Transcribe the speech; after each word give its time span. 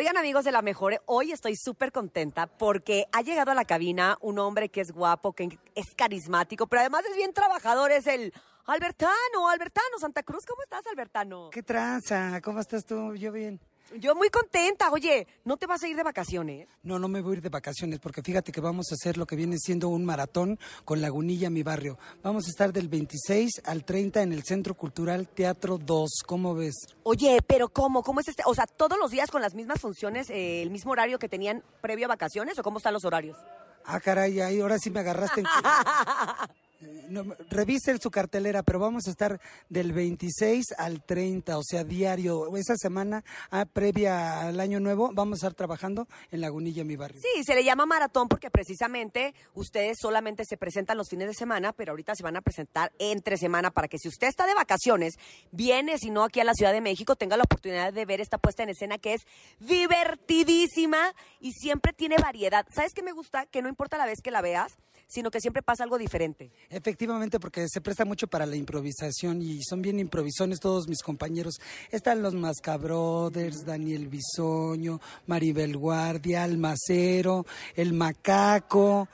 Oigan 0.00 0.16
amigos 0.16 0.46
de 0.46 0.50
la 0.50 0.62
mejor, 0.62 1.02
hoy 1.04 1.30
estoy 1.30 1.56
súper 1.56 1.92
contenta 1.92 2.46
porque 2.46 3.04
ha 3.12 3.20
llegado 3.20 3.50
a 3.50 3.54
la 3.54 3.66
cabina 3.66 4.16
un 4.22 4.38
hombre 4.38 4.70
que 4.70 4.80
es 4.80 4.92
guapo, 4.92 5.34
que 5.34 5.58
es 5.74 5.94
carismático, 5.94 6.66
pero 6.68 6.80
además 6.80 7.04
es 7.04 7.14
bien 7.14 7.34
trabajador, 7.34 7.92
es 7.92 8.06
el 8.06 8.32
Albertano, 8.64 9.50
Albertano 9.50 9.98
Santa 9.98 10.22
Cruz. 10.22 10.46
¿Cómo 10.46 10.62
estás, 10.62 10.86
Albertano? 10.86 11.50
¿Qué 11.50 11.62
tranza? 11.62 12.40
¿Cómo 12.40 12.60
estás 12.60 12.86
tú? 12.86 13.14
Yo 13.14 13.30
bien. 13.30 13.60
Yo 13.98 14.14
muy 14.14 14.30
contenta. 14.30 14.90
Oye, 14.90 15.26
¿no 15.44 15.56
te 15.56 15.66
vas 15.66 15.82
a 15.82 15.88
ir 15.88 15.96
de 15.96 16.02
vacaciones? 16.02 16.68
No, 16.82 16.98
no 16.98 17.08
me 17.08 17.20
voy 17.20 17.32
a 17.32 17.36
ir 17.36 17.42
de 17.42 17.48
vacaciones 17.48 17.98
porque 17.98 18.22
fíjate 18.22 18.52
que 18.52 18.60
vamos 18.60 18.86
a 18.90 18.94
hacer 18.94 19.16
lo 19.16 19.26
que 19.26 19.36
viene 19.36 19.56
siendo 19.58 19.88
un 19.88 20.04
maratón 20.04 20.58
con 20.84 21.00
Lagunilla, 21.00 21.50
mi 21.50 21.62
barrio. 21.62 21.98
Vamos 22.22 22.46
a 22.46 22.50
estar 22.50 22.72
del 22.72 22.88
26 22.88 23.62
al 23.64 23.84
30 23.84 24.22
en 24.22 24.32
el 24.32 24.44
Centro 24.44 24.74
Cultural 24.74 25.28
Teatro 25.28 25.78
2. 25.78 26.10
¿Cómo 26.26 26.54
ves? 26.54 26.74
Oye, 27.02 27.40
pero 27.46 27.68
¿cómo? 27.68 28.02
¿Cómo 28.02 28.20
es 28.20 28.28
este? 28.28 28.42
O 28.46 28.54
sea, 28.54 28.66
¿todos 28.66 28.98
los 28.98 29.10
días 29.10 29.30
con 29.30 29.42
las 29.42 29.54
mismas 29.54 29.80
funciones, 29.80 30.30
eh, 30.30 30.62
el 30.62 30.70
mismo 30.70 30.92
horario 30.92 31.18
que 31.18 31.28
tenían 31.28 31.64
previo 31.80 32.06
a 32.06 32.08
vacaciones 32.08 32.58
o 32.58 32.62
cómo 32.62 32.78
están 32.78 32.94
los 32.94 33.04
horarios? 33.04 33.36
Ah, 33.84 33.98
caray, 33.98 34.40
ahí 34.40 34.60
ahora 34.60 34.78
sí 34.78 34.90
me 34.90 35.00
agarraste 35.00 35.40
en... 35.40 35.46
No, 37.10 37.24
revise 37.50 37.96
su 37.98 38.10
cartelera, 38.10 38.62
pero 38.62 38.78
vamos 38.78 39.06
a 39.06 39.10
estar 39.10 39.40
del 39.68 39.92
26 39.92 40.72
al 40.78 41.02
30, 41.02 41.58
o 41.58 41.62
sea, 41.62 41.84
diario. 41.84 42.56
Esa 42.56 42.74
semana 42.76 43.22
ah, 43.50 43.66
previa 43.66 44.48
al 44.48 44.60
año 44.60 44.80
nuevo 44.80 45.10
vamos 45.12 45.34
a 45.34 45.46
estar 45.46 45.54
trabajando 45.54 46.08
en 46.30 46.40
Lagunilla, 46.40 46.84
mi 46.84 46.96
barrio. 46.96 47.20
Sí, 47.20 47.44
se 47.44 47.54
le 47.54 47.64
llama 47.64 47.84
maratón 47.84 48.28
porque 48.28 48.50
precisamente 48.50 49.34
ustedes 49.54 49.98
solamente 50.00 50.44
se 50.46 50.56
presentan 50.56 50.96
los 50.96 51.08
fines 51.08 51.28
de 51.28 51.34
semana, 51.34 51.72
pero 51.72 51.92
ahorita 51.92 52.14
se 52.14 52.22
van 52.22 52.36
a 52.36 52.40
presentar 52.40 52.92
entre 52.98 53.36
semana 53.36 53.70
para 53.70 53.88
que 53.88 53.98
si 53.98 54.08
usted 54.08 54.28
está 54.28 54.46
de 54.46 54.54
vacaciones, 54.54 55.14
viene, 55.52 55.98
si 55.98 56.10
no 56.10 56.24
aquí 56.24 56.40
a 56.40 56.44
la 56.44 56.54
Ciudad 56.54 56.72
de 56.72 56.80
México, 56.80 57.16
tenga 57.16 57.36
la 57.36 57.44
oportunidad 57.44 57.92
de 57.92 58.04
ver 58.06 58.20
esta 58.20 58.38
puesta 58.38 58.62
en 58.62 58.70
escena 58.70 58.98
que 58.98 59.14
es 59.14 59.26
divertidísima 59.58 61.14
y 61.40 61.52
siempre 61.52 61.92
tiene 61.92 62.16
variedad. 62.16 62.66
¿Sabes 62.74 62.92
qué 62.94 63.02
me 63.02 63.12
gusta? 63.12 63.46
Que 63.46 63.62
no 63.62 63.68
importa 63.68 63.98
la 63.98 64.06
vez 64.06 64.20
que 64.22 64.30
la 64.30 64.40
veas, 64.40 64.78
sino 65.10 65.30
que 65.30 65.40
siempre 65.40 65.62
pasa 65.62 65.82
algo 65.82 65.98
diferente. 65.98 66.52
Efectivamente, 66.70 67.40
porque 67.40 67.66
se 67.68 67.80
presta 67.80 68.04
mucho 68.04 68.28
para 68.28 68.46
la 68.46 68.56
improvisación 68.56 69.42
y 69.42 69.62
son 69.62 69.82
bien 69.82 69.98
improvisones 69.98 70.60
todos 70.60 70.88
mis 70.88 71.02
compañeros. 71.02 71.60
Están 71.90 72.22
los 72.22 72.34
Mascabrothers, 72.34 73.66
Daniel 73.66 74.08
Bisoño, 74.08 75.00
Maribel 75.26 75.76
Guardia, 75.76 76.44
Almacero, 76.44 77.44
El 77.74 77.92
Macaco, 77.92 79.08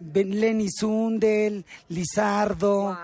Lenny 0.00 0.68
Sundel, 0.70 1.64
Lizardo. 1.88 2.96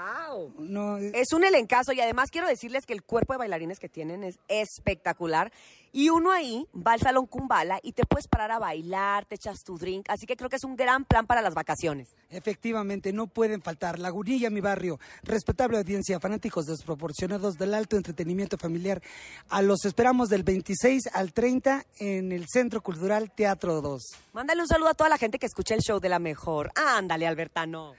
No, 0.59 0.99
es 0.99 1.33
un 1.33 1.45
elencazo 1.45 1.93
y 1.93 2.01
además 2.01 2.31
quiero 2.31 2.49
decirles 2.49 2.87
que 2.87 2.93
el 2.93 3.03
cuerpo 3.03 3.33
de 3.33 3.39
bailarines 3.39 3.79
que 3.79 3.89
tienen 3.89 4.25
es 4.25 4.39
espectacular. 4.49 5.53
Y 5.93 6.11
uno 6.11 6.31
ahí 6.31 6.67
va 6.75 6.93
al 6.93 7.01
salón 7.01 7.27
Kumbala 7.27 7.81
y 7.83 7.93
te 7.93 8.05
puedes 8.05 8.29
parar 8.29 8.51
a 8.51 8.59
bailar, 8.59 9.25
te 9.25 9.37
echas 9.37 9.61
tu 9.65 9.79
drink. 9.79 10.05
Así 10.11 10.27
que 10.27 10.37
creo 10.37 10.51
que 10.51 10.57
es 10.57 10.65
un 10.65 10.77
gran 10.77 11.07
plan 11.07 11.27
para 11.27 11.41
las 11.41 11.55
vacaciones. 11.55 12.15
Efectivamente, 12.29 13.15
no 13.15 13.29
pueden 13.29 13.63
faltar. 13.63 13.99
Lagunilla, 13.99 14.51
mi 14.51 14.61
barrio. 14.61 15.01
Respetable 15.23 15.79
audiencia, 15.79 16.21
fanáticos 16.21 16.67
desproporcionados 16.67 17.55
del 17.55 17.73
alto 17.73 17.97
entretenimiento 17.97 18.59
familiar. 18.59 19.01
A 19.49 19.63
los 19.63 19.87
esperamos 19.87 20.29
del 20.29 20.43
26 20.43 21.09
al 21.15 21.33
30 21.33 21.87
en 21.99 22.31
el 22.33 22.45
Centro 22.47 22.83
Cultural 22.83 23.33
Teatro 23.35 23.81
2. 23.81 24.03
Mándale 24.35 24.61
un 24.61 24.69
saludo 24.69 24.91
a 24.91 24.95
toda 24.95 25.09
la 25.09 25.17
gente 25.17 25.39
que 25.39 25.47
escucha 25.47 25.75
el 25.75 25.81
show 25.81 25.99
de 25.99 26.11
la 26.11 26.19
mejor. 26.19 26.73
Ándale, 26.75 27.27
Albertano 27.27 27.95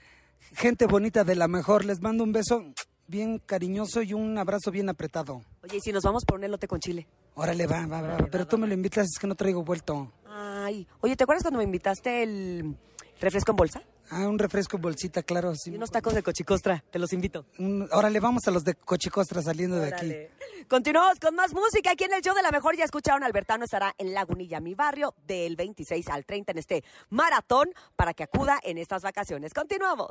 gente 0.54 0.86
bonita 0.86 1.24
de 1.24 1.36
la 1.36 1.48
mejor, 1.48 1.86
les 1.86 2.02
mando 2.02 2.24
un 2.24 2.32
beso 2.32 2.64
bien 3.08 3.40
cariñoso 3.40 4.02
y 4.02 4.14
un 4.14 4.38
abrazo 4.38 4.72
bien 4.72 4.90
apretado. 4.90 5.42
Oye, 5.64 5.78
¿y 5.78 5.82
si 5.82 5.92
nos 5.92 6.04
vamos 6.04 6.26
por 6.26 6.38
un 6.38 6.44
elote 6.44 6.68
con 6.68 6.80
chile? 6.80 7.08
Órale, 7.36 7.68
va, 7.68 7.86
va, 7.86 8.02
va, 8.02 8.18
pero 8.32 8.48
tú 8.48 8.58
me 8.58 8.68
lo 8.68 8.74
invitas, 8.74 9.06
es 9.06 9.20
que 9.20 9.28
no 9.28 9.36
traigo 9.36 9.64
vuelto. 9.64 10.12
Ay, 10.28 10.88
oye, 11.02 11.16
¿te 11.16 11.24
acuerdas 11.24 11.44
cuando 11.44 11.60
me 11.60 11.64
invitaste 11.64 12.24
el 12.24 12.76
refresco 13.22 13.52
en 13.52 13.56
bolsa? 13.56 13.82
Ah, 14.10 14.28
un 14.28 14.40
refresco 14.40 14.78
en 14.78 14.84
bolsita, 14.84 15.22
claro. 15.22 15.54
Sí. 15.56 15.72
Y 15.72 15.76
unos 15.76 15.92
tacos 15.92 16.14
de 16.14 16.24
cochicostra, 16.24 16.84
te 16.90 16.98
los 16.98 17.12
invito. 17.12 17.46
órale, 17.92 18.20
vamos 18.20 18.48
a 18.48 18.52
los 18.52 18.64
de 18.64 18.76
cochicostra 18.76 19.42
saliendo 19.42 19.76
de 19.76 19.94
aquí. 19.94 20.14
Continuamos 20.70 21.20
con 21.20 21.36
más 21.36 21.54
música 21.54 21.92
aquí 21.92 22.06
en 22.06 22.14
el 22.14 22.22
show 22.22 22.36
de 22.36 22.42
la 22.42 22.52
mejor. 22.52 22.76
Ya 22.76 22.86
escucharon, 22.86 23.24
Albertano 23.24 23.66
estará 23.66 23.94
en 23.98 24.14
Lagunilla, 24.14 24.60
mi 24.60 24.76
barrio, 24.76 25.14
del 25.26 25.56
26 25.56 26.08
al 26.10 26.26
30 26.26 26.54
en 26.54 26.58
este 26.58 26.84
maratón 27.10 27.70
para 27.96 28.14
que 28.14 28.24
acuda 28.24 28.60
en 28.64 28.78
estas 28.78 29.02
vacaciones. 29.02 29.54
Continuamos. 29.54 30.10